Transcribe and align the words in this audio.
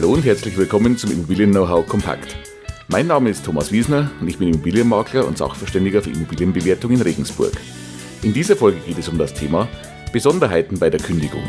Hallo 0.00 0.14
und 0.14 0.24
herzlich 0.24 0.56
willkommen 0.56 0.96
zum 0.96 1.10
Immobilien 1.10 1.50
Know-how 1.50 1.86
Kompakt. 1.86 2.34
Mein 2.88 3.06
Name 3.06 3.28
ist 3.28 3.44
Thomas 3.44 3.70
Wiesner 3.70 4.10
und 4.18 4.28
ich 4.28 4.38
bin 4.38 4.48
Immobilienmakler 4.48 5.26
und 5.26 5.36
Sachverständiger 5.36 6.00
für 6.00 6.08
Immobilienbewertung 6.08 6.92
in 6.92 7.02
Regensburg. 7.02 7.52
In 8.22 8.32
dieser 8.32 8.56
Folge 8.56 8.78
geht 8.80 8.96
es 8.96 9.10
um 9.10 9.18
das 9.18 9.34
Thema 9.34 9.68
Besonderheiten 10.10 10.78
bei 10.78 10.88
der 10.88 11.00
Kündigung. 11.00 11.42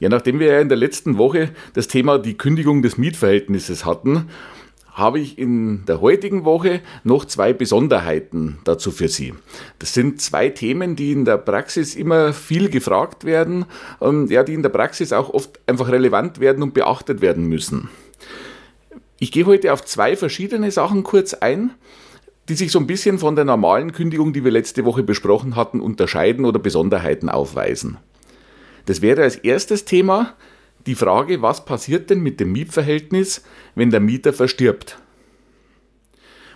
Ja, 0.00 0.08
nachdem 0.08 0.40
wir 0.40 0.48
ja 0.48 0.60
in 0.60 0.68
der 0.68 0.76
letzten 0.76 1.18
Woche 1.18 1.50
das 1.72 1.86
Thema 1.86 2.18
die 2.18 2.36
Kündigung 2.36 2.82
des 2.82 2.98
Mietverhältnisses 2.98 3.84
hatten, 3.84 4.28
habe 4.96 5.20
ich 5.20 5.38
in 5.38 5.84
der 5.84 6.00
heutigen 6.00 6.46
Woche 6.46 6.80
noch 7.04 7.26
zwei 7.26 7.52
Besonderheiten 7.52 8.58
dazu 8.64 8.90
für 8.90 9.08
Sie. 9.08 9.34
Das 9.78 9.92
sind 9.92 10.22
zwei 10.22 10.48
Themen, 10.48 10.96
die 10.96 11.12
in 11.12 11.26
der 11.26 11.36
Praxis 11.36 11.94
immer 11.94 12.32
viel 12.32 12.70
gefragt 12.70 13.24
werden, 13.24 13.66
und 13.98 14.30
ja, 14.30 14.42
die 14.42 14.54
in 14.54 14.62
der 14.62 14.70
Praxis 14.70 15.12
auch 15.12 15.28
oft 15.28 15.60
einfach 15.66 15.90
relevant 15.90 16.40
werden 16.40 16.62
und 16.62 16.72
beachtet 16.72 17.20
werden 17.20 17.44
müssen. 17.44 17.90
Ich 19.18 19.32
gehe 19.32 19.44
heute 19.44 19.74
auf 19.74 19.84
zwei 19.84 20.16
verschiedene 20.16 20.70
Sachen 20.70 21.02
kurz 21.02 21.34
ein, 21.34 21.72
die 22.48 22.54
sich 22.54 22.72
so 22.72 22.78
ein 22.78 22.86
bisschen 22.86 23.18
von 23.18 23.36
der 23.36 23.44
normalen 23.44 23.92
Kündigung, 23.92 24.32
die 24.32 24.44
wir 24.44 24.50
letzte 24.50 24.86
Woche 24.86 25.02
besprochen 25.02 25.56
hatten, 25.56 25.80
unterscheiden 25.80 26.46
oder 26.46 26.58
Besonderheiten 26.58 27.28
aufweisen. 27.28 27.98
Das 28.86 29.02
wäre 29.02 29.24
als 29.24 29.36
erstes 29.36 29.84
Thema 29.84 30.34
die 30.86 30.94
Frage, 30.94 31.42
was 31.42 31.64
passiert 31.64 32.10
denn 32.10 32.20
mit 32.20 32.40
dem 32.40 32.52
Mietverhältnis, 32.52 33.42
wenn 33.74 33.90
der 33.90 34.00
Mieter 34.00 34.32
verstirbt? 34.32 34.98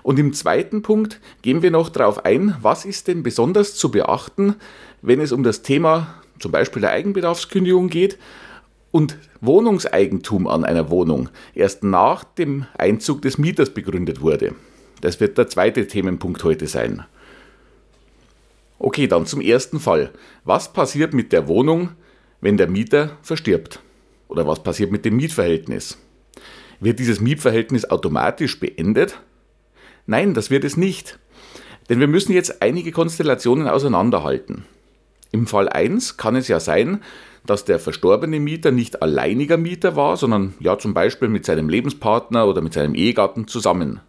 Und 0.03 0.19
im 0.19 0.33
zweiten 0.33 0.83
Punkt 0.83 1.21
gehen 1.43 1.63
wir 1.63 1.71
noch 1.71 1.91
darauf 1.91 2.25
ein, 2.25 2.57
was 2.63 2.85
ist 2.85 3.09
denn 3.09 3.23
besonders 3.23 3.75
zu 3.75 3.91
beachten, 3.91 4.57
wenn 5.03 5.21
es 5.21 5.33
um 5.33 5.43
das 5.43 5.63
Thema 5.63 6.15
zum 6.39 6.53
Beispiel 6.53 6.81
der 6.81 6.93
Eigenbedarfskündigung 6.93 7.89
geht 7.89 8.19
und 8.91 9.19
Wohnungseigentum 9.41 10.47
an 10.47 10.65
einer 10.65 10.91
Wohnung 10.91 11.29
erst 11.55 11.85
nach 11.85 12.25
dem 12.25 12.67
Einzug 12.79 13.23
des 13.23 13.37
Mieters 13.37 13.71
begründet 13.71 14.21
wurde. 14.21 14.55
Das 15.01 15.21
wird 15.21 15.39
der 15.39 15.49
zweite 15.49 15.87
Themenpunkt 15.87 16.43
heute 16.45 16.67
sein. 16.67 17.05
Okay, 18.79 19.07
dann 19.07 19.27
zum 19.27 19.43
ersten 19.43 19.79
Fall. 19.79 20.11
Was 20.45 20.73
passiert 20.73 21.13
mit 21.13 21.33
der 21.33 21.47
Wohnung, 21.47 21.91
wenn 22.41 22.57
der 22.57 22.69
Mieter 22.69 23.19
verstirbt? 23.23 23.81
Oder 24.31 24.47
was 24.47 24.63
passiert 24.63 24.93
mit 24.93 25.05
dem 25.05 25.17
Mietverhältnis? 25.17 25.99
Wird 26.79 27.01
dieses 27.01 27.21
Mietverhältnis 27.21 27.85
automatisch 27.85 28.61
beendet? 28.61 29.21
Nein, 30.07 30.35
das 30.35 30.51
wird 30.51 30.63
es 30.63 30.77
nicht. 30.77 31.19
Denn 31.89 31.99
wir 31.99 32.07
müssen 32.07 32.33
jetzt 32.33 32.63
einige 32.63 32.93
Konstellationen 32.93 33.67
auseinanderhalten. 33.67 34.65
Im 35.33 35.49
Fall 35.49 35.69
1 35.69 36.17
kann 36.17 36.37
es 36.37 36.47
ja 36.47 36.61
sein, 36.61 37.03
dass 37.45 37.65
der 37.65 37.81
verstorbene 37.81 38.39
Mieter 38.39 38.71
nicht 38.71 39.03
alleiniger 39.03 39.57
Mieter 39.57 39.97
war, 39.97 40.17
sondern 40.17 40.55
ja 40.61 40.79
zum 40.79 40.95
Beispiel 40.95 41.29
mit 41.29 41.45
seinem 41.45 41.69
Lebenspartner 41.69 42.47
oder 42.47 42.61
mit 42.61 42.73
seinem 42.73 42.95
Ehegatten 42.95 43.49
zusammen. 43.49 44.01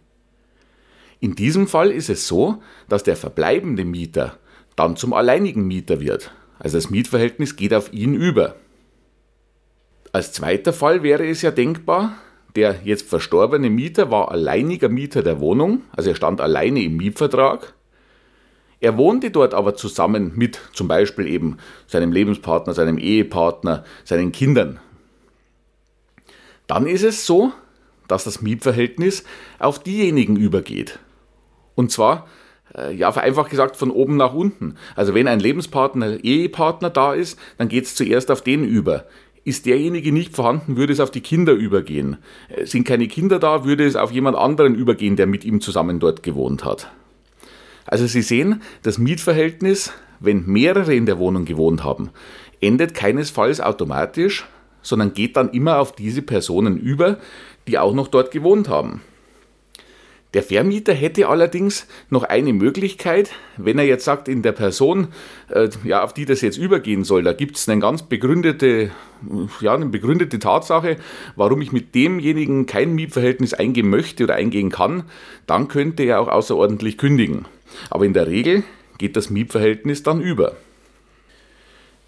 In 1.18 1.34
diesem 1.34 1.66
Fall 1.66 1.90
ist 1.90 2.10
es 2.10 2.28
so, 2.28 2.62
dass 2.88 3.02
der 3.02 3.16
verbleibende 3.16 3.84
Mieter 3.84 4.38
dann 4.76 4.96
zum 4.96 5.12
alleinigen 5.14 5.66
Mieter 5.66 6.00
wird. 6.00 6.32
Also 6.60 6.76
das 6.76 6.90
Mietverhältnis 6.90 7.56
geht 7.56 7.74
auf 7.74 7.92
ihn 7.92 8.14
über. 8.14 8.54
Als 10.12 10.32
zweiter 10.32 10.74
Fall 10.74 11.02
wäre 11.02 11.26
es 11.26 11.40
ja 11.40 11.50
denkbar, 11.50 12.16
der 12.54 12.76
jetzt 12.84 13.08
verstorbene 13.08 13.70
Mieter 13.70 14.10
war 14.10 14.30
alleiniger 14.30 14.90
Mieter 14.90 15.22
der 15.22 15.40
Wohnung, 15.40 15.84
also 15.90 16.10
er 16.10 16.16
stand 16.16 16.42
alleine 16.42 16.82
im 16.82 16.98
Mietvertrag. 16.98 17.72
Er 18.80 18.98
wohnte 18.98 19.30
dort 19.30 19.54
aber 19.54 19.74
zusammen 19.74 20.32
mit 20.34 20.60
zum 20.74 20.86
Beispiel 20.86 21.26
eben 21.26 21.56
seinem 21.86 22.12
Lebenspartner, 22.12 22.74
seinem 22.74 22.98
Ehepartner, 22.98 23.84
seinen 24.04 24.32
Kindern. 24.32 24.80
Dann 26.66 26.86
ist 26.86 27.04
es 27.04 27.24
so, 27.26 27.52
dass 28.06 28.24
das 28.24 28.42
Mietverhältnis 28.42 29.24
auf 29.58 29.78
diejenigen 29.78 30.36
übergeht. 30.36 30.98
Und 31.74 31.90
zwar 31.90 32.26
äh, 32.76 32.94
ja, 32.94 33.12
vereinfacht 33.12 33.50
gesagt, 33.50 33.76
von 33.76 33.90
oben 33.90 34.16
nach 34.16 34.34
unten. 34.34 34.76
Also 34.94 35.14
wenn 35.14 35.28
ein 35.28 35.40
Lebenspartner, 35.40 36.22
Ehepartner 36.22 36.90
da 36.90 37.14
ist, 37.14 37.38
dann 37.56 37.68
geht 37.68 37.84
es 37.84 37.94
zuerst 37.94 38.30
auf 38.30 38.42
den 38.42 38.64
über. 38.64 39.06
Ist 39.44 39.66
derjenige 39.66 40.12
nicht 40.12 40.36
vorhanden, 40.36 40.76
würde 40.76 40.92
es 40.92 41.00
auf 41.00 41.10
die 41.10 41.20
Kinder 41.20 41.52
übergehen. 41.52 42.18
Äh, 42.48 42.66
sind 42.66 42.86
keine 42.86 43.08
Kinder 43.08 43.38
da, 43.38 43.64
würde 43.64 43.84
es 43.84 43.96
auf 43.96 44.12
jemand 44.12 44.36
anderen 44.36 44.74
übergehen, 44.74 45.16
der 45.16 45.26
mit 45.26 45.44
ihm 45.44 45.60
zusammen 45.60 45.98
dort 45.98 46.22
gewohnt 46.22 46.64
hat. 46.64 46.92
Also 47.86 48.06
Sie 48.06 48.22
sehen, 48.22 48.62
das 48.82 48.98
Mietverhältnis, 48.98 49.92
wenn 50.20 50.46
mehrere 50.46 50.94
in 50.94 51.06
der 51.06 51.18
Wohnung 51.18 51.44
gewohnt 51.44 51.82
haben, 51.82 52.10
endet 52.60 52.94
keinesfalls 52.94 53.60
automatisch, 53.60 54.46
sondern 54.82 55.14
geht 55.14 55.36
dann 55.36 55.50
immer 55.50 55.78
auf 55.78 55.92
diese 55.92 56.22
Personen 56.22 56.78
über, 56.78 57.18
die 57.66 57.78
auch 57.78 57.94
noch 57.94 58.08
dort 58.08 58.30
gewohnt 58.30 58.68
haben. 58.68 59.02
Der 60.34 60.42
Vermieter 60.42 60.94
hätte 60.94 61.28
allerdings 61.28 61.86
noch 62.08 62.22
eine 62.22 62.54
Möglichkeit, 62.54 63.30
wenn 63.58 63.78
er 63.78 63.84
jetzt 63.84 64.04
sagt, 64.04 64.28
in 64.28 64.42
der 64.42 64.52
Person, 64.52 65.08
äh, 65.50 65.68
ja, 65.84 66.02
auf 66.02 66.14
die 66.14 66.24
das 66.24 66.40
jetzt 66.40 66.56
übergehen 66.56 67.04
soll, 67.04 67.22
da 67.22 67.34
gibt 67.34 67.56
es 67.56 67.68
eine 67.68 67.80
ganz 67.80 68.04
begründete, 68.04 68.90
ja, 69.60 69.74
eine 69.74 69.86
begründete 69.86 70.38
Tatsache, 70.38 70.96
warum 71.36 71.60
ich 71.60 71.72
mit 71.72 71.94
demjenigen 71.94 72.64
kein 72.64 72.94
Mietverhältnis 72.94 73.52
eingehen 73.52 73.90
möchte 73.90 74.24
oder 74.24 74.34
eingehen 74.34 74.70
kann, 74.70 75.04
dann 75.46 75.68
könnte 75.68 76.02
er 76.04 76.20
auch 76.20 76.28
außerordentlich 76.28 76.96
kündigen. 76.96 77.44
Aber 77.90 78.06
in 78.06 78.14
der 78.14 78.26
Regel 78.26 78.64
geht 78.96 79.16
das 79.16 79.28
Mietverhältnis 79.28 80.02
dann 80.02 80.22
über. 80.22 80.56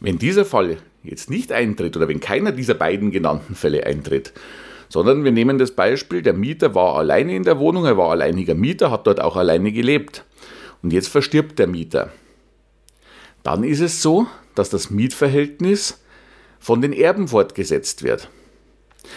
Wenn 0.01 0.19
dieser 0.19 0.47
Fall 0.47 0.79
jetzt 1.03 1.29
nicht 1.29 1.53
eintritt 1.53 1.97
oder 1.97 2.09
wenn 2.09 2.21
keiner 2.21 2.53
dieser 2.53 2.75
beiden 2.75 3.11
genannten 3.11 3.55
Fälle 3.55 3.85
eintritt, 3.85 4.33
sondern 4.95 5.25
wir 5.25 5.33
nehmen 5.33 5.59
das 5.59 5.73
Beispiel, 5.73 6.23
der 6.23 6.35
Mieter 6.35 6.77
war 6.77 6.95
alleine 6.95 7.35
in 7.35 7.43
der 7.43 7.59
Wohnung, 7.59 7.85
er 7.85 7.97
war 7.97 8.13
alleiniger 8.13 8.55
Mieter, 8.55 8.93
hat 8.93 9.09
dort 9.09 9.21
auch 9.21 9.35
alleine 9.35 9.73
gelebt. 9.73 10.25
Und 10.85 10.93
jetzt 10.93 11.09
verstirbt 11.09 11.59
der 11.59 11.67
Mieter. 11.67 12.13
Dann 13.43 13.65
ist 13.65 13.81
es 13.81 14.03
so, 14.03 14.29
dass 14.55 14.71
das 14.71 14.91
Mietverhältnis 14.91 16.01
von 16.61 16.81
den 16.81 16.93
Erben 16.93 17.27
fortgesetzt 17.27 18.05
wird. 18.05 18.29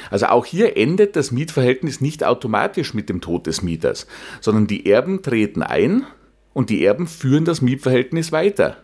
Also 0.09 0.25
auch 0.25 0.47
hier 0.47 0.77
endet 0.77 1.15
das 1.15 1.31
Mietverhältnis 1.31 2.01
nicht 2.01 2.23
automatisch 2.23 2.95
mit 2.95 3.07
dem 3.07 3.21
Tod 3.21 3.45
des 3.45 3.61
Mieters, 3.61 4.07
sondern 4.41 4.65
die 4.65 4.89
Erben 4.89 5.21
treten 5.21 5.61
ein 5.61 6.07
und 6.53 6.71
die 6.71 6.83
Erben 6.83 7.05
führen 7.05 7.45
das 7.45 7.61
Mietverhältnis 7.61 8.31
weiter. 8.31 8.77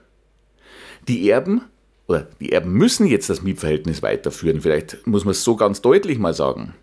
Die 1.08 1.28
Erben 1.28 1.64
oder 2.06 2.28
die 2.40 2.52
Erben 2.52 2.72
müssen 2.74 3.08
jetzt 3.08 3.32
das 3.32 3.42
Mietverhältnis 3.42 4.04
weiterführen. 4.04 4.62
Vielleicht 4.62 5.08
muss 5.08 5.26
man 5.26 5.32
es 5.32 5.44
so 5.44 5.56
ganz 5.56 5.82
deutlich 5.82 6.20
mal 6.20 6.36
sagen. 6.36 6.76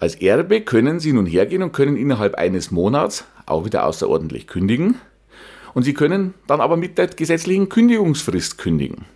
Als 0.00 0.14
Erbe 0.14 0.60
können 0.60 1.00
Sie 1.00 1.12
nun 1.12 1.26
hergehen 1.26 1.62
und 1.62 1.72
können 1.72 1.96
innerhalb 1.96 2.36
eines 2.36 2.70
Monats 2.70 3.24
auch 3.46 3.64
wieder 3.64 3.84
außerordentlich 3.84 4.46
kündigen. 4.46 4.96
Und 5.74 5.82
Sie 5.82 5.94
können 5.94 6.34
dann 6.46 6.60
aber 6.60 6.76
mit 6.76 6.98
der 6.98 7.08
gesetzlichen 7.08 7.68
Kündigungsfrist 7.68 8.58
kündigen. 8.58 9.06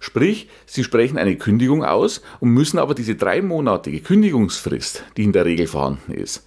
Sprich, 0.00 0.48
Sie 0.66 0.82
sprechen 0.82 1.16
eine 1.16 1.36
Kündigung 1.36 1.84
aus 1.84 2.22
und 2.40 2.50
müssen 2.50 2.78
aber 2.78 2.94
diese 2.94 3.14
dreimonatige 3.14 4.00
Kündigungsfrist, 4.00 5.04
die 5.16 5.22
in 5.22 5.32
der 5.32 5.44
Regel 5.44 5.68
vorhanden 5.68 6.12
ist, 6.12 6.44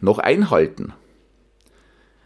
noch 0.00 0.18
einhalten. 0.18 0.92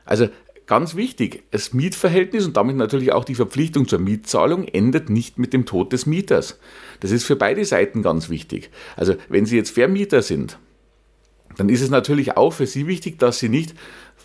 Also 0.06 0.28
Ganz 0.72 0.96
wichtig, 0.96 1.42
das 1.50 1.74
Mietverhältnis 1.74 2.46
und 2.46 2.56
damit 2.56 2.76
natürlich 2.76 3.12
auch 3.12 3.26
die 3.26 3.34
Verpflichtung 3.34 3.86
zur 3.86 3.98
Mietzahlung 3.98 4.64
endet 4.64 5.10
nicht 5.10 5.38
mit 5.38 5.52
dem 5.52 5.66
Tod 5.66 5.92
des 5.92 6.06
Mieters. 6.06 6.58
Das 7.00 7.10
ist 7.10 7.24
für 7.24 7.36
beide 7.36 7.62
Seiten 7.66 8.00
ganz 8.00 8.30
wichtig. 8.30 8.70
Also 8.96 9.16
wenn 9.28 9.44
Sie 9.44 9.58
jetzt 9.58 9.72
Vermieter 9.72 10.22
sind, 10.22 10.58
dann 11.58 11.68
ist 11.68 11.82
es 11.82 11.90
natürlich 11.90 12.38
auch 12.38 12.54
für 12.54 12.66
Sie 12.66 12.86
wichtig, 12.86 13.18
dass 13.18 13.38
Sie 13.38 13.50
nicht 13.50 13.74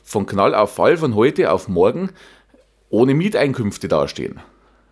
von 0.06 0.26
Knall 0.26 0.56
auf 0.56 0.74
Fall 0.74 0.96
von 0.96 1.16
heute 1.16 1.52
auf 1.52 1.68
morgen 1.68 2.12
ohne 2.88 3.14
Mieteinkünfte 3.14 3.90
dastehen. 3.90 4.40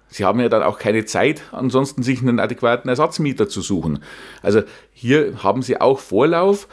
Sie 0.09 0.25
haben 0.25 0.41
ja 0.41 0.49
dann 0.49 0.61
auch 0.61 0.77
keine 0.77 1.05
Zeit, 1.05 1.41
ansonsten 1.53 2.03
sich 2.03 2.19
einen 2.19 2.41
adäquaten 2.41 2.89
Ersatzmieter 2.89 3.47
zu 3.47 3.61
suchen. 3.61 3.99
Also 4.41 4.61
hier 4.91 5.41
haben 5.41 5.61
Sie 5.61 5.79
auch 5.79 5.99
Vorlauf 5.99 6.67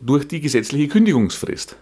durch 0.00 0.28
die 0.28 0.40
gesetzliche 0.40 0.86
Kündigungsfrist. 0.86 1.76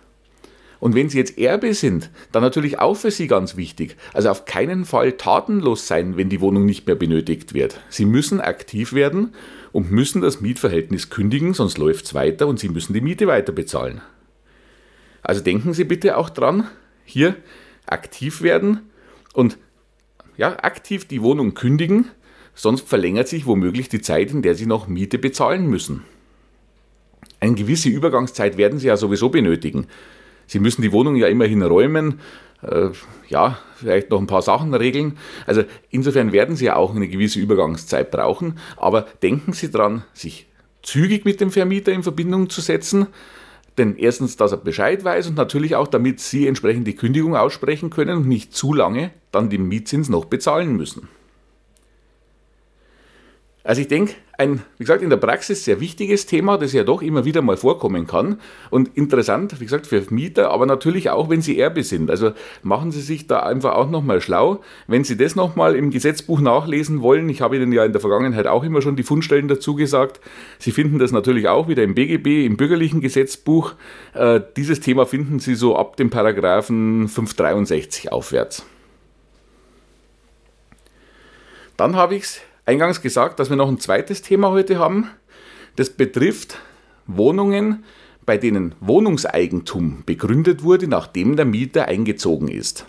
Und 0.87 0.95
wenn 0.95 1.09
Sie 1.09 1.19
jetzt 1.19 1.37
Erbe 1.37 1.75
sind, 1.75 2.11
dann 2.31 2.45
natürlich 2.45 2.79
auch 2.79 2.95
für 2.95 3.11
Sie 3.11 3.27
ganz 3.27 3.57
wichtig. 3.57 3.97
Also 4.13 4.31
auf 4.31 4.45
keinen 4.45 4.85
Fall 4.85 5.15
tatenlos 5.15 5.89
sein, 5.89 6.17
wenn 6.17 6.29
die 6.29 6.41
Wohnung 6.41 6.65
nicht 6.65 6.87
mehr 6.87 6.95
benötigt 6.95 7.55
wird. 7.55 7.81
Sie 7.89 8.05
müssen 8.05 8.41
aktiv 8.41 8.93
werden 8.93 9.35
und 9.73 9.91
müssen 9.91 10.23
das 10.23 10.41
Mietverhältnis 10.41 11.11
kündigen, 11.11 11.55
sonst 11.55 11.77
läuft 11.77 12.05
es 12.05 12.15
weiter 12.15 12.47
und 12.47 12.61
Sie 12.61 12.69
müssen 12.69 12.93
die 12.93 13.01
Miete 13.01 13.27
weiter 13.27 13.51
bezahlen. 13.51 14.01
Also 15.23 15.41
denken 15.41 15.75
Sie 15.75 15.83
bitte 15.83 16.17
auch 16.17 16.31
dran, 16.31 16.69
hier 17.05 17.35
aktiv 17.87 18.43
werden 18.43 18.83
und 19.35 19.59
ja, 20.37 20.51
aktiv 20.63 21.09
die 21.09 21.21
Wohnung 21.21 21.55
kündigen, 21.55 22.13
sonst 22.55 22.87
verlängert 22.87 23.27
sich 23.27 23.45
womöglich 23.45 23.89
die 23.89 24.03
Zeit, 24.03 24.31
in 24.31 24.43
der 24.43 24.55
Sie 24.55 24.67
noch 24.67 24.87
Miete 24.87 25.19
bezahlen 25.19 25.67
müssen. 25.67 26.05
Eine 27.41 27.57
gewisse 27.57 27.89
Übergangszeit 27.89 28.57
werden 28.57 28.79
Sie 28.79 28.87
ja 28.87 28.97
sowieso 28.97 29.31
benötigen. 29.31 29.89
Sie 30.47 30.61
müssen 30.61 30.83
die 30.83 30.93
Wohnung 30.93 31.17
ja 31.17 31.27
immerhin 31.27 31.63
räumen, 31.63 32.21
äh, 32.63 32.91
ja, 33.29 33.59
vielleicht 33.77 34.11
noch 34.11 34.21
ein 34.21 34.27
paar 34.27 34.43
Sachen 34.43 34.75
regeln. 34.75 35.19
Also 35.47 35.65
insofern 35.91 36.33
werden 36.33 36.57
Sie 36.57 36.67
ja 36.67 36.77
auch 36.77 36.95
eine 36.95 37.09
gewisse 37.09 37.39
Übergangszeit 37.39 38.11
brauchen. 38.11 38.59
Aber 38.77 39.03
denken 39.23 39.53
Sie 39.53 39.71
dran, 39.71 40.05
sich 40.13 40.47
zügig 40.83 41.25
mit 41.25 41.41
dem 41.41 41.51
Vermieter 41.51 41.93
in 41.93 42.03
Verbindung 42.03 42.49
zu 42.49 42.61
setzen. 42.61 43.09
Denn 43.79 43.97
erstens, 43.97 44.37
dass 44.37 44.53
er 44.53 44.59
Bescheid 44.59 45.05
weiß 45.05 45.29
und 45.29 45.37
natürlich 45.37 45.77
auch, 45.77 45.87
damit 45.87 46.21
Sie 46.21 46.47
entsprechend 46.47 46.87
die 46.87 46.97
Kündigung 46.97 47.37
aussprechen 47.37 47.91
können 47.91 48.19
und 48.19 48.29
nicht 48.29 48.55
zu 48.55 48.73
lange 48.73 49.11
dann 49.33 49.51
den 49.51 49.69
Mietzins 49.69 50.09
noch 50.09 50.25
bezahlen 50.25 50.77
müssen. 50.77 51.09
Also 53.67 53.81
ich 53.81 53.89
denke, 53.89 54.15
ein, 54.39 54.63
wie 54.79 54.85
gesagt, 54.85 55.03
in 55.03 55.11
der 55.11 55.17
Praxis 55.17 55.65
sehr 55.65 55.81
wichtiges 55.81 56.27
Thema, 56.27 56.57
das 56.57 56.73
ja 56.73 56.85
doch 56.85 57.03
immer 57.03 57.25
wieder 57.25 57.43
mal 57.43 57.57
vorkommen 57.57 58.07
kann. 58.07 58.39
Und 58.71 58.97
interessant, 58.97 59.59
wie 59.59 59.65
gesagt, 59.65 59.89
für 59.89 60.01
Mieter, 60.11 60.53
aber 60.53 60.67
natürlich 60.67 61.11
auch, 61.11 61.29
wenn 61.29 61.43
sie 61.43 61.59
Erbe 61.59 61.83
sind. 61.83 62.09
Also 62.09 62.31
machen 62.63 62.93
Sie 62.93 63.01
sich 63.01 63.27
da 63.27 63.41
einfach 63.41 63.75
auch 63.75 63.91
nochmal 63.91 64.21
schlau. 64.21 64.61
Wenn 64.87 65.03
Sie 65.03 65.17
das 65.17 65.35
nochmal 65.35 65.75
im 65.75 65.91
Gesetzbuch 65.91 66.41
nachlesen 66.41 67.03
wollen, 67.03 67.29
ich 67.29 67.41
habe 67.41 67.57
Ihnen 67.57 67.73
ja 67.73 67.85
in 67.85 67.91
der 67.91 68.01
Vergangenheit 68.01 68.47
auch 68.47 68.63
immer 68.63 68.83
schon 68.83 68.95
die 68.95 69.03
Fundstellen 69.03 69.49
dazu 69.49 69.75
gesagt, 69.75 70.21
Sie 70.61 70.71
finden 70.71 71.01
das 71.01 71.11
natürlich 71.11 71.49
auch 71.49 71.67
wieder 71.67 71.83
im 71.83 71.97
BGB, 71.97 72.47
im 72.47 72.57
bürgerlichen 72.57 73.01
Gesetzbuch. 73.01 73.75
Äh, 74.15 74.43
dieses 74.57 74.79
Thema 74.79 75.07
finden 75.07 75.41
Sie 75.41 75.57
so 75.57 75.75
ab 75.75 75.97
dem 75.97 76.11
Paragraphen 76.11 77.09
563 77.09 78.13
aufwärts. 78.13 78.65
Dann 81.77 81.97
habe 81.97 82.15
ich 82.15 82.23
es 82.23 82.41
eingangs 82.67 83.01
gesagt, 83.01 83.41
dass 83.41 83.49
wir 83.49 83.57
noch 83.57 83.69
ein 83.69 83.81
zweites 83.81 84.21
Thema 84.21 84.51
heute 84.51 84.79
haben. 84.79 85.09
Das 85.77 85.91
betrifft 85.91 86.59
Wohnungen, 87.07 87.85
bei 88.27 88.37
denen 88.37 88.75
Wohnungseigentum 88.81 90.03
begründet 90.05 90.63
wurde, 90.65 90.89
nachdem 90.89 91.37
der 91.37 91.45
Mieter 91.45 91.87
eingezogen 91.87 92.49
ist. 92.49 92.87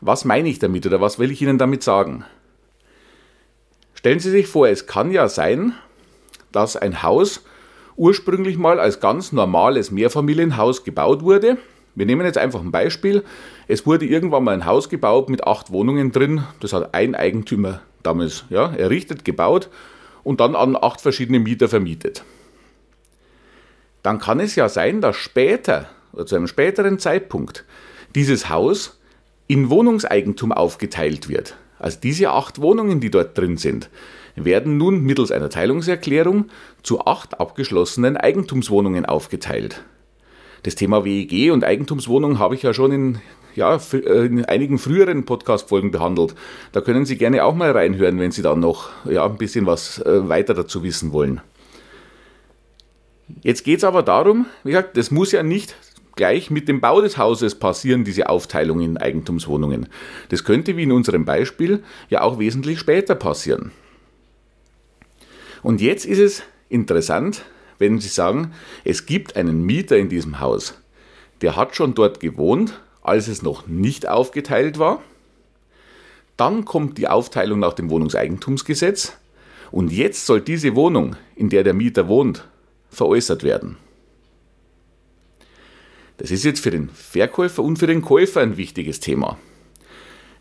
Was 0.00 0.24
meine 0.24 0.48
ich 0.48 0.60
damit 0.60 0.86
oder 0.86 1.00
was 1.00 1.18
will 1.18 1.30
ich 1.30 1.42
Ihnen 1.42 1.58
damit 1.58 1.82
sagen? 1.82 2.24
Stellen 3.94 4.20
Sie 4.20 4.30
sich 4.30 4.46
vor, 4.46 4.68
es 4.68 4.86
kann 4.86 5.10
ja 5.10 5.28
sein, 5.28 5.74
dass 6.52 6.76
ein 6.76 7.02
Haus 7.02 7.44
ursprünglich 7.96 8.58
mal 8.58 8.78
als 8.78 9.00
ganz 9.00 9.32
normales 9.32 9.90
Mehrfamilienhaus 9.90 10.84
gebaut 10.84 11.22
wurde. 11.22 11.56
Wir 11.94 12.06
nehmen 12.06 12.26
jetzt 12.26 12.38
einfach 12.38 12.60
ein 12.60 12.70
Beispiel. 12.70 13.24
Es 13.66 13.86
wurde 13.86 14.04
irgendwann 14.04 14.44
mal 14.44 14.52
ein 14.52 14.66
Haus 14.66 14.88
gebaut 14.88 15.30
mit 15.30 15.46
acht 15.46 15.72
Wohnungen 15.72 16.12
drin. 16.12 16.44
Das 16.60 16.72
hat 16.72 16.92
ein 16.92 17.14
Eigentümer 17.14 17.80
damals 18.04 18.44
ja, 18.50 18.72
errichtet, 18.74 19.24
gebaut 19.24 19.70
und 20.22 20.40
dann 20.40 20.54
an 20.54 20.76
acht 20.80 21.00
verschiedene 21.00 21.40
Mieter 21.40 21.68
vermietet. 21.68 22.24
Dann 24.02 24.18
kann 24.18 24.40
es 24.40 24.54
ja 24.54 24.68
sein, 24.68 25.00
dass 25.00 25.16
später 25.16 25.88
oder 26.12 26.26
zu 26.26 26.36
einem 26.36 26.46
späteren 26.46 26.98
Zeitpunkt 26.98 27.64
dieses 28.14 28.48
Haus 28.48 29.00
in 29.46 29.70
Wohnungseigentum 29.70 30.52
aufgeteilt 30.52 31.28
wird. 31.28 31.56
Also 31.78 31.98
diese 32.02 32.30
acht 32.30 32.60
Wohnungen, 32.60 33.00
die 33.00 33.10
dort 33.10 33.36
drin 33.36 33.56
sind, 33.56 33.90
werden 34.36 34.76
nun 34.76 35.02
mittels 35.02 35.30
einer 35.30 35.50
Teilungserklärung 35.50 36.46
zu 36.82 37.04
acht 37.04 37.40
abgeschlossenen 37.40 38.16
Eigentumswohnungen 38.16 39.06
aufgeteilt. 39.06 39.84
Das 40.62 40.74
Thema 40.74 41.04
WEG 41.04 41.52
und 41.52 41.62
Eigentumswohnung 41.62 42.38
habe 42.38 42.54
ich 42.54 42.62
ja 42.62 42.72
schon 42.72 42.92
in 42.92 43.18
ja, 43.54 43.80
äh, 43.92 44.26
in 44.26 44.44
einigen 44.44 44.78
früheren 44.78 45.24
Podcast-Folgen 45.24 45.90
behandelt. 45.90 46.34
Da 46.72 46.80
können 46.80 47.06
Sie 47.06 47.16
gerne 47.16 47.44
auch 47.44 47.54
mal 47.54 47.70
reinhören, 47.70 48.18
wenn 48.18 48.30
Sie 48.30 48.42
dann 48.42 48.60
noch 48.60 48.90
ja, 49.04 49.24
ein 49.24 49.36
bisschen 49.36 49.66
was 49.66 50.00
äh, 50.00 50.28
weiter 50.28 50.54
dazu 50.54 50.82
wissen 50.82 51.12
wollen. 51.12 51.40
Jetzt 53.42 53.64
geht 53.64 53.78
es 53.78 53.84
aber 53.84 54.02
darum, 54.02 54.46
wie 54.64 54.70
gesagt, 54.70 54.96
das 54.96 55.10
muss 55.10 55.32
ja 55.32 55.42
nicht 55.42 55.74
gleich 56.16 56.50
mit 56.50 56.68
dem 56.68 56.80
Bau 56.80 57.00
des 57.00 57.18
Hauses 57.18 57.54
passieren, 57.56 58.04
diese 58.04 58.28
Aufteilung 58.28 58.80
in 58.80 58.98
Eigentumswohnungen. 58.98 59.88
Das 60.28 60.44
könnte 60.44 60.76
wie 60.76 60.84
in 60.84 60.92
unserem 60.92 61.24
Beispiel 61.24 61.82
ja 62.08 62.22
auch 62.22 62.38
wesentlich 62.38 62.78
später 62.78 63.14
passieren. 63.14 63.72
Und 65.62 65.80
jetzt 65.80 66.04
ist 66.04 66.18
es 66.18 66.42
interessant, 66.68 67.42
wenn 67.78 67.98
Sie 67.98 68.08
sagen, 68.08 68.52
es 68.84 69.06
gibt 69.06 69.36
einen 69.36 69.64
Mieter 69.64 69.96
in 69.96 70.08
diesem 70.08 70.40
Haus, 70.40 70.74
der 71.40 71.56
hat 71.56 71.74
schon 71.74 71.94
dort 71.94 72.20
gewohnt 72.20 72.80
als 73.04 73.28
es 73.28 73.42
noch 73.42 73.68
nicht 73.68 74.08
aufgeteilt 74.08 74.80
war. 74.80 75.00
Dann 76.36 76.64
kommt 76.64 76.98
die 76.98 77.06
Aufteilung 77.06 77.60
nach 77.60 77.74
dem 77.74 77.90
Wohnungseigentumsgesetz 77.90 79.12
und 79.70 79.92
jetzt 79.92 80.26
soll 80.26 80.40
diese 80.40 80.74
Wohnung, 80.74 81.14
in 81.36 81.48
der 81.48 81.62
der 81.62 81.74
Mieter 81.74 82.08
wohnt, 82.08 82.48
veräußert 82.90 83.44
werden. 83.44 83.76
Das 86.16 86.30
ist 86.30 86.44
jetzt 86.44 86.60
für 86.60 86.70
den 86.70 86.88
Verkäufer 86.88 87.62
und 87.62 87.78
für 87.78 87.86
den 87.86 88.02
Käufer 88.02 88.40
ein 88.40 88.56
wichtiges 88.56 89.00
Thema. 89.00 89.38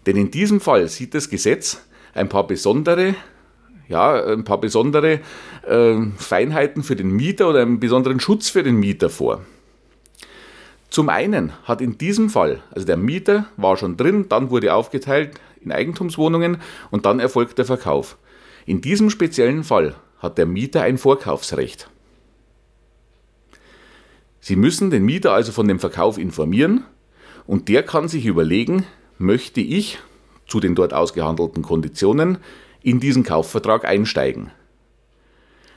Denn 0.06 0.18
in 0.18 0.32
diesem 0.32 0.60
Fall 0.60 0.88
sieht 0.88 1.14
das 1.14 1.30
Gesetz 1.30 1.82
ein 2.14 2.30
paar 2.30 2.46
besondere, 2.46 3.16
ja, 3.88 4.24
ein 4.26 4.44
paar 4.44 4.60
besondere 4.60 5.20
äh, 5.68 5.96
Feinheiten 6.18 6.84
für 6.84 6.96
den 6.96 7.12
Mieter 7.12 7.50
oder 7.50 7.62
einen 7.62 7.80
besonderen 7.80 8.20
Schutz 8.20 8.50
für 8.50 8.64
den 8.64 8.76
Mieter 8.76 9.10
vor. 9.10 9.42
Zum 10.94 11.10
einen 11.10 11.54
hat 11.64 11.82
in 11.82 11.98
diesem 11.98 12.30
Fall, 12.30 12.62
also 12.70 12.86
der 12.86 12.98
Mieter 12.98 13.48
war 13.58 13.78
schon 13.78 13.98
drin, 13.98 14.28
dann 14.30 14.52
wurde 14.52 14.76
aufgeteilt 14.76 15.42
in 15.60 15.72
Eigentumswohnungen 15.72 16.58
und 16.92 17.08
dann 17.08 17.20
erfolgt 17.20 17.58
der 17.58 17.66
Verkauf. 17.66 18.16
In 18.68 18.80
diesem 18.80 19.10
speziellen 19.10 19.64
Fall 19.64 19.96
hat 20.20 20.38
der 20.38 20.46
Mieter 20.46 20.84
ein 20.84 21.00
Vorkaufsrecht. 21.00 21.90
Sie 24.40 24.56
müssen 24.56 24.92
den 24.92 25.04
Mieter 25.04 25.34
also 25.34 25.52
von 25.52 25.68
dem 25.68 25.80
Verkauf 25.80 26.20
informieren 26.20 26.84
und 27.48 27.70
der 27.70 27.82
kann 27.82 28.08
sich 28.08 28.28
überlegen, 28.28 28.86
möchte 29.18 29.62
ich 29.62 29.98
zu 30.46 30.60
den 30.60 30.76
dort 30.76 30.94
ausgehandelten 30.94 31.64
Konditionen 31.64 32.38
in 32.84 33.00
diesen 33.00 33.24
Kaufvertrag 33.24 33.84
einsteigen. 33.84 34.52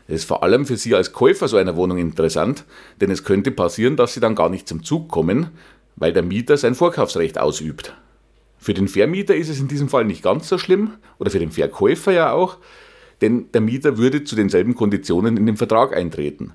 Das 0.09 0.17
ist 0.17 0.25
vor 0.25 0.43
allem 0.43 0.67
für 0.67 0.77
Sie 0.77 0.95
als 0.95 1.13
Käufer 1.13 1.49
so 1.49 1.57
einer 1.57 1.77
Wohnung 1.77 1.99
interessant, 1.99 2.65
denn 3.01 3.11
es 3.11 3.25
könnte 3.25 3.51
passieren, 3.51 3.97
dass 3.97 4.15
Sie 4.15 4.21
dann 4.21 4.35
gar 4.35 4.49
nicht 4.49 4.69
zum 4.69 4.85
Zug 4.85 5.09
kommen, 5.09 5.51
weil 5.97 6.13
der 6.13 6.23
Mieter 6.23 6.57
sein 6.57 6.75
Vorkaufsrecht 6.75 7.39
ausübt. 7.39 7.95
Für 8.59 8.75
den 8.75 8.89
Vermieter 8.89 9.35
ist 9.35 9.49
es 9.49 9.61
in 9.61 9.69
diesem 9.69 9.89
Fall 9.89 10.05
nicht 10.05 10.23
ganz 10.23 10.49
so 10.49 10.59
schlimm, 10.59 10.93
oder 11.19 11.31
für 11.31 11.39
den 11.39 11.51
Verkäufer 11.51 12.13
ja 12.13 12.33
auch, 12.33 12.59
denn 13.21 13.51
der 13.53 13.61
Mieter 13.61 13.99
würde 13.99 14.25
zu 14.25 14.37
denselben 14.37 14.75
Konditionen 14.75 15.37
in 15.37 15.47
den 15.47 15.57
Vertrag 15.57 15.97
eintreten. 15.97 16.53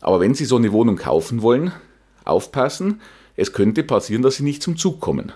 Aber 0.00 0.20
wenn 0.20 0.34
Sie 0.34 0.44
so 0.44 0.56
eine 0.56 0.72
Wohnung 0.72 0.96
kaufen 0.96 1.42
wollen, 1.42 1.72
aufpassen, 2.24 3.00
es 3.36 3.52
könnte 3.52 3.82
passieren, 3.84 4.22
dass 4.22 4.36
Sie 4.36 4.42
nicht 4.42 4.62
zum 4.62 4.76
Zug 4.76 5.00
kommen. 5.00 5.32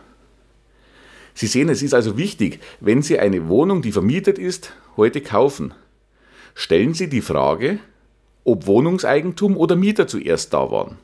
Sie 1.35 1.47
sehen, 1.47 1.69
es 1.69 1.83
ist 1.83 1.95
also 1.95 2.17
wichtig, 2.17 2.61
wenn 2.81 3.03
Sie 3.03 3.19
eine 3.19 3.49
Wohnung, 3.49 3.83
die 3.83 3.93
vermietet 3.93 4.39
ist, 4.39 4.73
heute 4.97 5.21
kaufen, 5.21 5.75
stellen 6.55 6.95
Sie 6.95 7.09
die 7.09 7.21
Frage, 7.21 7.79
ob 8.45 8.67
Wohnungseigentum 8.67 9.57
oder 9.57 9.77
Mieter 9.77 10.07
zuerst 10.07 10.53
da 10.53 10.71
waren. 10.71 10.99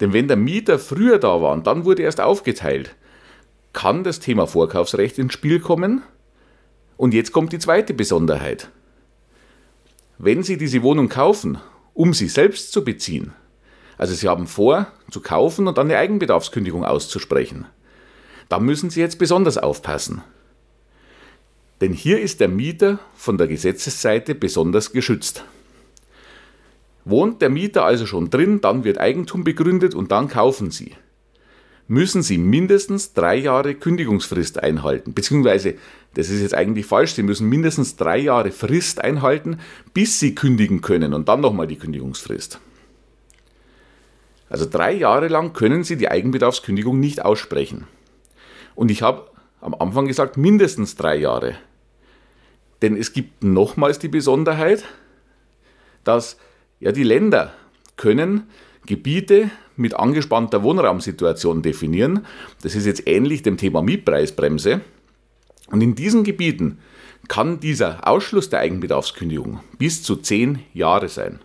Denn 0.00 0.12
wenn 0.12 0.28
der 0.28 0.36
Mieter 0.36 0.78
früher 0.78 1.18
da 1.18 1.40
war 1.40 1.52
und 1.52 1.66
dann 1.66 1.84
wurde 1.84 2.02
erst 2.02 2.20
aufgeteilt, 2.20 2.94
kann 3.72 4.04
das 4.04 4.20
Thema 4.20 4.46
Vorkaufsrecht 4.46 5.18
ins 5.18 5.32
Spiel 5.32 5.60
kommen. 5.60 6.02
Und 6.96 7.12
jetzt 7.12 7.32
kommt 7.32 7.52
die 7.52 7.58
zweite 7.58 7.94
Besonderheit. 7.94 8.70
Wenn 10.18 10.42
Sie 10.42 10.56
diese 10.56 10.82
Wohnung 10.82 11.10
kaufen, 11.10 11.58
um 11.92 12.14
sie 12.14 12.28
selbst 12.28 12.72
zu 12.72 12.84
beziehen, 12.84 13.32
also 13.98 14.14
Sie 14.14 14.28
haben 14.28 14.46
vor, 14.46 14.86
zu 15.10 15.20
kaufen 15.20 15.68
und 15.68 15.76
dann 15.76 15.88
eine 15.88 15.98
Eigenbedarfskündigung 15.98 16.84
auszusprechen, 16.84 17.66
dann 18.48 18.64
müssen 18.64 18.88
Sie 18.88 19.00
jetzt 19.00 19.18
besonders 19.18 19.58
aufpassen. 19.58 20.22
Denn 21.80 21.92
hier 21.92 22.20
ist 22.20 22.40
der 22.40 22.48
Mieter 22.48 22.98
von 23.16 23.36
der 23.36 23.48
Gesetzesseite 23.48 24.34
besonders 24.34 24.92
geschützt. 24.92 25.44
Wohnt 27.04 27.42
der 27.42 27.50
Mieter 27.50 27.84
also 27.84 28.06
schon 28.06 28.30
drin, 28.30 28.60
dann 28.60 28.82
wird 28.82 28.98
Eigentum 28.98 29.44
begründet 29.44 29.94
und 29.94 30.10
dann 30.10 30.28
kaufen 30.28 30.70
Sie. 30.70 30.92
Müssen 31.86 32.22
Sie 32.22 32.36
mindestens 32.36 33.12
drei 33.12 33.36
Jahre 33.36 33.76
Kündigungsfrist 33.76 34.60
einhalten, 34.60 35.14
beziehungsweise, 35.14 35.74
das 36.14 36.30
ist 36.30 36.40
jetzt 36.40 36.54
eigentlich 36.54 36.86
falsch, 36.86 37.12
Sie 37.12 37.22
müssen 37.22 37.48
mindestens 37.48 37.94
drei 37.94 38.18
Jahre 38.18 38.50
Frist 38.50 39.00
einhalten, 39.00 39.60
bis 39.94 40.18
Sie 40.18 40.34
kündigen 40.34 40.80
können 40.80 41.14
und 41.14 41.28
dann 41.28 41.40
nochmal 41.40 41.68
die 41.68 41.76
Kündigungsfrist. 41.76 42.58
Also 44.48 44.66
drei 44.68 44.92
Jahre 44.92 45.28
lang 45.28 45.52
können 45.52 45.84
Sie 45.84 45.96
die 45.96 46.08
Eigenbedarfskündigung 46.08 46.98
nicht 46.98 47.24
aussprechen. 47.24 47.86
Und 48.74 48.90
ich 48.90 49.02
habe 49.02 49.30
am 49.60 49.74
Anfang 49.74 50.06
gesagt, 50.06 50.36
mindestens 50.36 50.96
drei 50.96 51.16
Jahre. 51.16 51.56
Denn 52.82 52.96
es 52.96 53.12
gibt 53.12 53.42
nochmals 53.42 53.98
die 53.98 54.08
Besonderheit, 54.08 54.84
dass 56.04 56.36
ja, 56.80 56.92
die 56.92 57.02
Länder 57.02 57.54
können 57.96 58.44
Gebiete 58.84 59.50
mit 59.76 59.94
angespannter 59.94 60.62
Wohnraumsituation 60.62 61.62
definieren. 61.62 62.26
Das 62.62 62.74
ist 62.74 62.86
jetzt 62.86 63.06
ähnlich 63.06 63.42
dem 63.42 63.56
Thema 63.56 63.82
Mietpreisbremse. 63.82 64.80
Und 65.70 65.80
in 65.80 65.94
diesen 65.94 66.24
Gebieten 66.24 66.78
kann 67.28 67.60
dieser 67.60 68.06
Ausschluss 68.06 68.50
der 68.50 68.60
Eigenbedarfskündigung 68.60 69.60
bis 69.78 70.02
zu 70.02 70.16
zehn 70.16 70.60
Jahre 70.72 71.08
sein. 71.08 71.40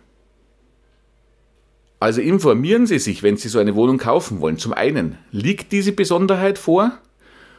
Also 1.98 2.20
informieren 2.20 2.86
Sie 2.86 2.98
sich, 2.98 3.22
wenn 3.22 3.36
Sie 3.36 3.48
so 3.48 3.58
eine 3.58 3.74
Wohnung 3.74 3.98
kaufen 3.98 4.40
wollen. 4.40 4.58
Zum 4.58 4.72
einen, 4.72 5.18
liegt 5.30 5.72
diese 5.72 5.92
Besonderheit 5.92 6.58
vor? 6.58 6.98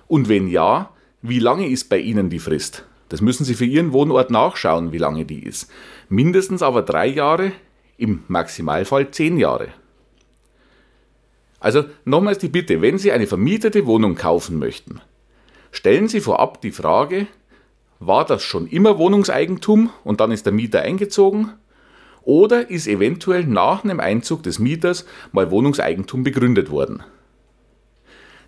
Und 0.08 0.27
wenn 0.27 0.48
ja, 0.48 0.89
wie 1.22 1.39
lange 1.39 1.68
ist 1.68 1.88
bei 1.88 1.98
Ihnen 1.98 2.30
die 2.30 2.39
Frist? 2.39 2.86
Das 3.10 3.22
müssen 3.22 3.43
Sie 3.43 3.55
für 3.55 3.65
Ihren 3.65 3.93
Wohnort 3.93 4.31
nachschauen, 4.31 4.91
wie 4.91 4.98
lange 4.98 5.25
die 5.25 5.43
ist. 5.43 5.69
Mindestens 6.10 6.62
aber 6.62 6.81
drei 6.81 7.07
Jahre, 7.07 7.51
im 7.98 8.24
Maximalfall 8.27 9.12
zehn 9.12 9.38
Jahre. 9.38 9.69
Also 11.60 11.86
nochmals 12.05 12.39
die 12.39 12.50
Bitte, 12.50 12.81
wenn 12.81 12.98
Sie 12.98 13.12
eine 13.12 13.27
vermietete 13.27 13.86
Wohnung 13.86 14.15
kaufen 14.15 14.60
möchten, 14.60 15.00
stellen 15.72 16.07
Sie 16.07 16.19
vorab 16.19 16.60
die 16.62 16.72
Frage, 16.72 17.27
war 18.00 18.25
das 18.25 18.43
schon 18.43 18.67
immer 18.67 18.98
Wohnungseigentum 18.98 19.89
und 20.03 20.19
dann 20.19 20.31
ist 20.31 20.45
der 20.45 20.53
Mieter 20.53 20.81
eingezogen? 20.81 21.53
Oder 22.24 22.69
ist 22.69 22.88
eventuell 22.88 23.45
nach 23.45 23.83
einem 23.83 24.00
Einzug 24.00 24.43
des 24.43 24.60
Mieters 24.60 25.05
mal 25.31 25.51
Wohnungseigentum 25.51 26.24
begründet 26.24 26.69
worden? 26.69 27.03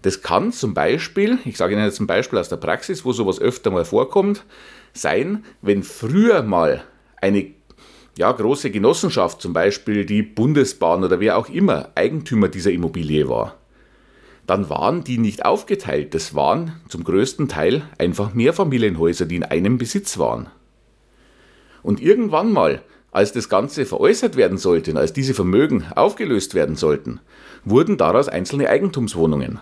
Das 0.05 0.21
kann 0.21 0.51
zum 0.51 0.75
Beispiel, 0.75 1.39
ich 1.45 1.57
sage 1.57 1.73
Ihnen 1.73 1.83
jetzt 1.83 1.99
ein 1.99 2.05
Beispiel 2.05 2.37
aus 2.37 2.47
der 2.47 2.57
Praxis, 2.57 3.05
wo 3.05 3.11
sowas 3.11 3.41
öfter 3.41 3.71
mal 3.71 3.85
vorkommt, 3.85 4.45
sein, 4.93 5.43
wenn 5.63 5.81
früher 5.81 6.43
mal 6.43 6.83
eine 7.19 7.47
ja, 8.15 8.31
große 8.31 8.69
Genossenschaft, 8.69 9.41
zum 9.41 9.53
Beispiel 9.53 10.05
die 10.05 10.21
Bundesbahn 10.21 11.03
oder 11.03 11.19
wer 11.19 11.39
auch 11.39 11.49
immer, 11.49 11.89
Eigentümer 11.95 12.49
dieser 12.49 12.71
Immobilie 12.71 13.27
war. 13.29 13.55
Dann 14.45 14.69
waren 14.69 15.03
die 15.03 15.17
nicht 15.17 15.43
aufgeteilt, 15.43 16.13
das 16.13 16.35
waren 16.35 16.73
zum 16.87 17.03
größten 17.03 17.47
Teil 17.47 17.81
einfach 17.97 18.35
Mehrfamilienhäuser, 18.35 19.25
die 19.25 19.37
in 19.37 19.43
einem 19.43 19.79
Besitz 19.79 20.19
waren. 20.19 20.49
Und 21.81 21.99
irgendwann 21.99 22.53
mal 22.53 22.83
als 23.11 23.31
das 23.31 23.49
Ganze 23.49 23.87
veräußert 23.87 24.35
werden 24.35 24.59
sollte, 24.59 24.95
als 24.95 25.13
diese 25.13 25.33
Vermögen 25.33 25.83
aufgelöst 25.95 26.53
werden 26.53 26.75
sollten, 26.75 27.21
wurden 27.63 27.97
daraus 27.97 28.27
einzelne 28.27 28.69
Eigentumswohnungen. 28.69 29.61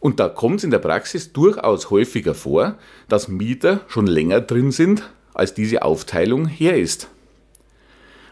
Und 0.00 0.20
da 0.20 0.28
kommt 0.28 0.58
es 0.58 0.64
in 0.64 0.70
der 0.70 0.78
Praxis 0.78 1.32
durchaus 1.32 1.90
häufiger 1.90 2.34
vor, 2.34 2.76
dass 3.08 3.28
Mieter 3.28 3.80
schon 3.88 4.06
länger 4.06 4.40
drin 4.40 4.70
sind, 4.70 5.10
als 5.34 5.54
diese 5.54 5.82
Aufteilung 5.82 6.46
her 6.46 6.78
ist. 6.78 7.08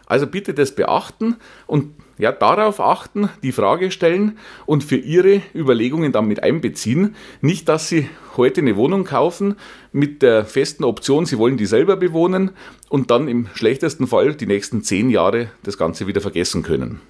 Also 0.07 0.27
bitte 0.27 0.55
das 0.55 0.75
beachten 0.75 1.37
und 1.67 1.95
ja, 2.19 2.33
darauf 2.33 2.81
achten, 2.81 3.29
die 3.43 3.53
Frage 3.53 3.91
stellen 3.91 4.39
und 4.65 4.85
für 4.85 4.97
Ihre 4.97 5.43
Überlegungen 5.55 6.13
damit 6.13 6.43
einbeziehen. 6.43 7.15
Nicht, 7.43 7.69
dass 7.69 7.89
Sie 7.89 8.09
heute 8.37 8.63
eine 8.63 8.77
Wohnung 8.77 9.05
kaufen 9.05 9.57
mit 9.93 10.23
der 10.23 10.47
festen 10.47 10.85
Option, 10.85 11.27
Sie 11.27 11.39
wollen 11.39 11.57
die 11.57 11.67
selber 11.67 11.97
bewohnen 11.97 12.53
und 12.89 13.11
dann 13.11 13.29
im 13.29 13.49
schlechtesten 13.55 14.07
Fall 14.07 14.35
die 14.35 14.47
nächsten 14.47 14.83
zehn 14.83 15.11
Jahre 15.11 15.51
das 15.63 15.77
Ganze 15.77 16.07
wieder 16.07 16.21
vergessen 16.21 16.63
können. 16.63 17.01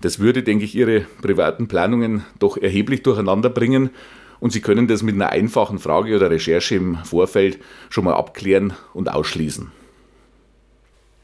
Das 0.00 0.18
würde, 0.18 0.42
denke 0.42 0.64
ich, 0.64 0.74
Ihre 0.74 1.06
privaten 1.20 1.68
Planungen 1.68 2.24
doch 2.38 2.56
erheblich 2.56 3.02
durcheinander 3.02 3.50
bringen 3.50 3.90
und 4.40 4.52
Sie 4.52 4.60
können 4.60 4.88
das 4.88 5.02
mit 5.02 5.14
einer 5.14 5.30
einfachen 5.30 5.78
Frage 5.78 6.16
oder 6.16 6.30
Recherche 6.30 6.74
im 6.74 6.96
Vorfeld 7.04 7.58
schon 7.90 8.04
mal 8.04 8.14
abklären 8.14 8.72
und 8.94 9.12
ausschließen. 9.12 9.70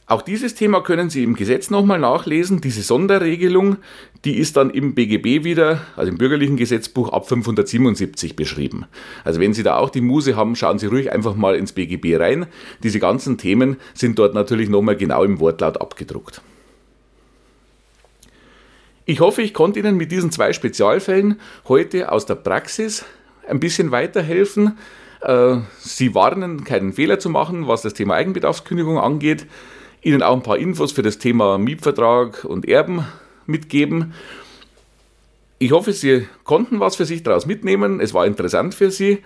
Auch 0.08 0.22
dieses 0.22 0.54
Thema 0.54 0.82
können 0.82 1.10
Sie 1.10 1.24
im 1.24 1.34
Gesetz 1.34 1.68
nochmal 1.68 1.98
nachlesen. 1.98 2.60
Diese 2.60 2.82
Sonderregelung, 2.82 3.78
die 4.24 4.36
ist 4.36 4.56
dann 4.56 4.70
im 4.70 4.94
BGB 4.94 5.42
wieder, 5.42 5.80
also 5.96 6.12
im 6.12 6.16
bürgerlichen 6.16 6.56
Gesetzbuch 6.56 7.08
ab 7.08 7.26
577 7.26 8.36
beschrieben. 8.36 8.84
Also 9.24 9.40
wenn 9.40 9.52
Sie 9.52 9.64
da 9.64 9.78
auch 9.78 9.90
die 9.90 10.02
Muse 10.02 10.36
haben, 10.36 10.54
schauen 10.54 10.78
Sie 10.78 10.86
ruhig 10.86 11.10
einfach 11.10 11.34
mal 11.34 11.56
ins 11.56 11.72
BGB 11.72 12.20
rein. 12.20 12.46
Diese 12.84 13.00
ganzen 13.00 13.36
Themen 13.36 13.78
sind 13.94 14.16
dort 14.20 14.32
natürlich 14.32 14.68
nochmal 14.68 14.96
genau 14.96 15.24
im 15.24 15.40
Wortlaut 15.40 15.80
abgedruckt. 15.80 16.40
Ich 19.08 19.20
hoffe, 19.20 19.40
ich 19.40 19.54
konnte 19.54 19.78
Ihnen 19.78 19.96
mit 19.96 20.10
diesen 20.10 20.32
zwei 20.32 20.52
Spezialfällen 20.52 21.40
heute 21.68 22.10
aus 22.10 22.26
der 22.26 22.34
Praxis 22.34 23.04
ein 23.48 23.60
bisschen 23.60 23.92
weiterhelfen. 23.92 24.78
Äh, 25.20 25.58
Sie 25.78 26.16
warnen, 26.16 26.64
keinen 26.64 26.92
Fehler 26.92 27.20
zu 27.20 27.30
machen, 27.30 27.68
was 27.68 27.82
das 27.82 27.94
Thema 27.94 28.14
Eigenbedarfskündigung 28.14 28.98
angeht. 28.98 29.46
Ihnen 30.02 30.24
auch 30.24 30.34
ein 30.34 30.42
paar 30.42 30.58
Infos 30.58 30.90
für 30.90 31.02
das 31.02 31.18
Thema 31.18 31.56
Mietvertrag 31.56 32.44
und 32.44 32.66
Erben 32.66 33.06
mitgeben. 33.46 34.12
Ich 35.60 35.70
hoffe, 35.70 35.92
Sie 35.92 36.26
konnten 36.42 36.80
was 36.80 36.96
für 36.96 37.04
sich 37.04 37.22
daraus 37.22 37.46
mitnehmen. 37.46 38.00
Es 38.00 38.12
war 38.12 38.26
interessant 38.26 38.74
für 38.74 38.90
Sie. 38.90 39.22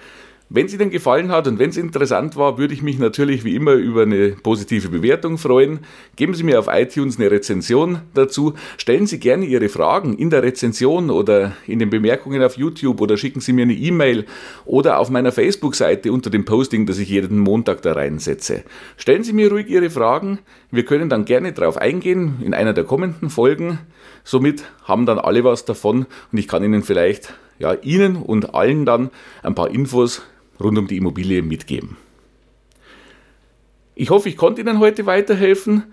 Wenn 0.52 0.66
es 0.66 0.74
Ihnen 0.74 0.90
gefallen 0.90 1.30
hat 1.30 1.46
und 1.46 1.60
wenn 1.60 1.70
es 1.70 1.76
interessant 1.76 2.34
war, 2.34 2.58
würde 2.58 2.74
ich 2.74 2.82
mich 2.82 2.98
natürlich 2.98 3.44
wie 3.44 3.54
immer 3.54 3.74
über 3.74 4.02
eine 4.02 4.30
positive 4.30 4.88
Bewertung 4.88 5.38
freuen. 5.38 5.78
Geben 6.16 6.34
Sie 6.34 6.42
mir 6.42 6.58
auf 6.58 6.66
iTunes 6.68 7.20
eine 7.20 7.30
Rezension 7.30 8.00
dazu. 8.14 8.54
Stellen 8.76 9.06
Sie 9.06 9.20
gerne 9.20 9.46
Ihre 9.46 9.68
Fragen 9.68 10.18
in 10.18 10.28
der 10.28 10.42
Rezension 10.42 11.10
oder 11.10 11.52
in 11.68 11.78
den 11.78 11.88
Bemerkungen 11.88 12.42
auf 12.42 12.56
YouTube 12.56 13.00
oder 13.00 13.16
schicken 13.16 13.38
Sie 13.38 13.52
mir 13.52 13.62
eine 13.62 13.74
E-Mail 13.74 14.26
oder 14.64 14.98
auf 14.98 15.08
meiner 15.08 15.30
Facebook-Seite 15.30 16.10
unter 16.10 16.30
dem 16.30 16.44
Posting, 16.44 16.84
das 16.84 16.98
ich 16.98 17.10
jeden 17.10 17.38
Montag 17.38 17.82
da 17.82 17.92
reinsetze. 17.92 18.64
Stellen 18.96 19.22
Sie 19.22 19.32
mir 19.32 19.52
ruhig 19.52 19.68
Ihre 19.68 19.88
Fragen. 19.88 20.40
Wir 20.72 20.84
können 20.84 21.08
dann 21.08 21.26
gerne 21.26 21.52
darauf 21.52 21.76
eingehen 21.76 22.42
in 22.44 22.54
einer 22.54 22.72
der 22.72 22.82
kommenden 22.82 23.30
Folgen. 23.30 23.78
Somit 24.24 24.64
haben 24.82 25.06
dann 25.06 25.20
alle 25.20 25.44
was 25.44 25.64
davon 25.64 26.06
und 26.32 26.38
ich 26.38 26.48
kann 26.48 26.64
Ihnen 26.64 26.82
vielleicht 26.82 27.34
ja, 27.60 27.74
Ihnen 27.74 28.16
und 28.16 28.54
allen 28.56 28.84
dann 28.84 29.10
ein 29.44 29.54
paar 29.54 29.70
Infos 29.70 30.22
rund 30.62 30.78
um 30.78 30.86
die 30.86 30.96
Immobilie 30.96 31.42
mitgeben. 31.42 31.96
Ich 33.94 34.10
hoffe, 34.10 34.28
ich 34.28 34.36
konnte 34.36 34.60
Ihnen 34.60 34.78
heute 34.78 35.06
weiterhelfen. 35.06 35.84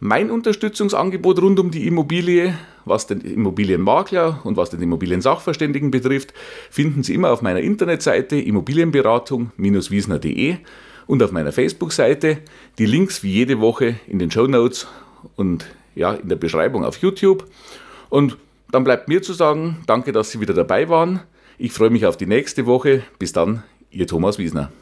Mein 0.00 0.30
Unterstützungsangebot 0.30 1.40
rund 1.40 1.60
um 1.60 1.70
die 1.70 1.86
Immobilie, 1.86 2.54
was 2.84 3.06
den 3.06 3.20
Immobilienmakler 3.20 4.40
und 4.44 4.56
was 4.56 4.70
den 4.70 4.82
Immobiliensachverständigen 4.82 5.90
betrifft, 5.90 6.34
finden 6.70 7.02
Sie 7.02 7.14
immer 7.14 7.30
auf 7.30 7.42
meiner 7.42 7.60
Internetseite 7.60 8.36
immobilienberatung-wiesner.de 8.36 10.56
und 11.06 11.22
auf 11.22 11.30
meiner 11.30 11.52
Facebook-Seite. 11.52 12.38
Die 12.78 12.86
Links 12.86 13.22
wie 13.22 13.32
jede 13.32 13.60
Woche 13.60 13.96
in 14.08 14.18
den 14.18 14.30
Show 14.30 14.46
Notes 14.46 14.88
und 15.36 15.66
ja, 15.94 16.14
in 16.14 16.28
der 16.28 16.36
Beschreibung 16.36 16.84
auf 16.84 16.96
YouTube. 16.96 17.46
Und 18.08 18.38
dann 18.70 18.84
bleibt 18.84 19.08
mir 19.08 19.22
zu 19.22 19.34
sagen, 19.34 19.78
danke, 19.86 20.12
dass 20.12 20.30
Sie 20.30 20.40
wieder 20.40 20.54
dabei 20.54 20.88
waren. 20.88 21.20
Ich 21.58 21.72
freue 21.72 21.90
mich 21.90 22.06
auf 22.06 22.16
die 22.16 22.26
nächste 22.26 22.66
Woche. 22.66 23.02
Bis 23.18 23.32
dann, 23.32 23.62
Ihr 23.92 24.06
Thomas 24.06 24.38
Wiesner. 24.38 24.72